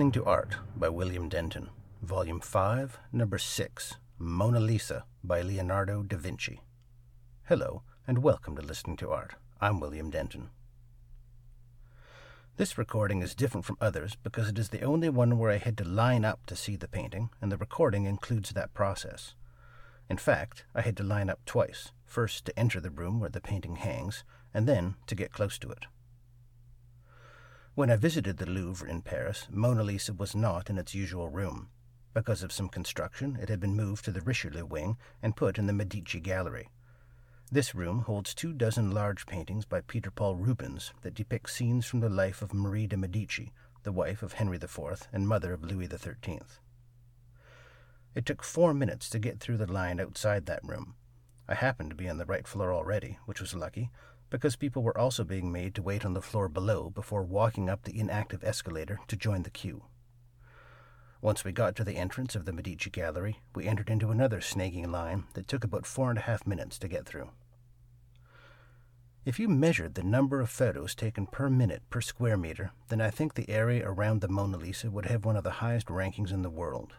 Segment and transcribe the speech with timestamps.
[0.00, 1.68] Listening to Art by William Denton,
[2.00, 6.62] Volume 5, Number 6, Mona Lisa by Leonardo da Vinci.
[7.44, 9.34] Hello, and welcome to Listening to Art.
[9.60, 10.48] I'm William Denton.
[12.56, 15.76] This recording is different from others because it is the only one where I had
[15.76, 19.34] to line up to see the painting, and the recording includes that process.
[20.08, 23.42] In fact, I had to line up twice first to enter the room where the
[23.42, 24.24] painting hangs,
[24.54, 25.84] and then to get close to it.
[27.80, 31.70] When I visited the Louvre in Paris, Mona Lisa was not in its usual room.
[32.12, 35.64] Because of some construction, it had been moved to the Richelieu wing and put in
[35.64, 36.68] the Medici Gallery.
[37.50, 42.00] This room holds two dozen large paintings by Peter Paul Rubens that depict scenes from
[42.00, 45.88] the life of Marie de Medici, the wife of Henry IV and mother of Louis
[45.88, 46.42] XIII.
[48.14, 50.96] It took four minutes to get through the line outside that room.
[51.48, 53.90] I happened to be on the right floor already, which was lucky,
[54.30, 57.82] because people were also being made to wait on the floor below before walking up
[57.82, 59.82] the inactive escalator to join the queue.
[61.20, 64.90] Once we got to the entrance of the Medici Gallery, we entered into another snaking
[64.90, 67.30] line that took about four and a half minutes to get through.
[69.26, 73.10] If you measured the number of photos taken per minute per square meter, then I
[73.10, 76.40] think the area around the Mona Lisa would have one of the highest rankings in
[76.40, 76.94] the world.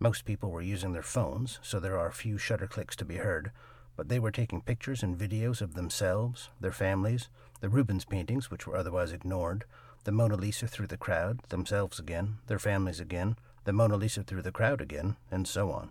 [0.00, 3.50] Most people were using their phones, so there are few shutter clicks to be heard,
[3.98, 7.28] but they were taking pictures and videos of themselves, their families,
[7.60, 9.64] the Rubens paintings, which were otherwise ignored,
[10.04, 14.42] the Mona Lisa through the crowd, themselves again, their families again, the Mona Lisa through
[14.42, 15.90] the crowd again, and so on.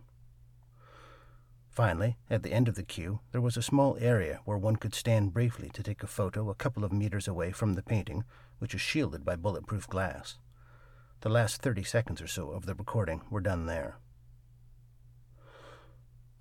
[1.69, 4.95] Finally, at the end of the queue, there was a small area where one could
[4.95, 8.23] stand briefly to take a photo a couple of meters away from the painting,
[8.59, 10.37] which is shielded by bulletproof glass.
[11.19, 13.97] The last 30 seconds or so of the recording were done there.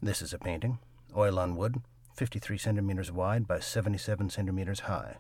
[0.01, 0.79] This is a painting,
[1.17, 1.81] oil on wood,
[2.15, 5.17] 53 centimeters wide by 77 centimeters high.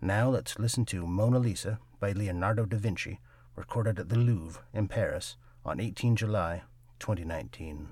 [0.00, 3.20] Now let's listen to Mona Lisa by Leonardo da Vinci,
[3.56, 6.62] recorded at the Louvre in Paris on 18 July
[7.00, 7.88] 2019.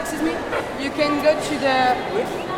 [0.00, 0.32] Excuse me,
[0.82, 2.51] you can go to the.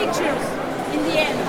[0.00, 0.44] Pictures
[0.94, 1.40] in the end.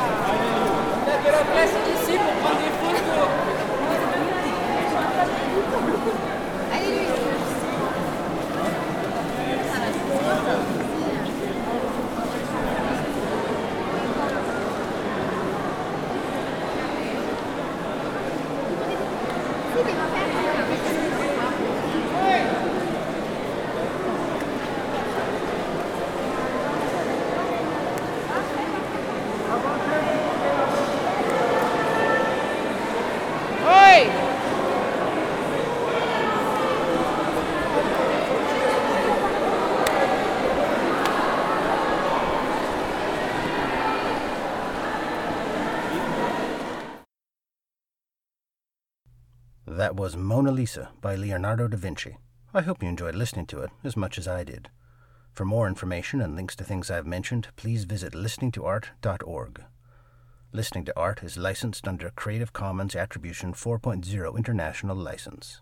[49.72, 52.18] That was Mona Lisa by Leonardo da Vinci.
[52.54, 54.70] I hope you enjoyed listening to it as much as I did.
[55.32, 59.64] For more information and links to things I've mentioned, please visit listeningtoart.org.
[60.52, 65.62] Listening to Art is licensed under a Creative Commons Attribution 4.0 International License.